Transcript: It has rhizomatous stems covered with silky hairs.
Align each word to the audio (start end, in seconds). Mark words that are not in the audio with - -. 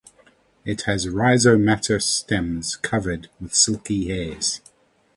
It 0.65 0.81
has 0.87 1.05
rhizomatous 1.05 2.01
stems 2.01 2.75
covered 2.75 3.29
with 3.39 3.53
silky 3.53 4.07
hairs. 4.07 4.59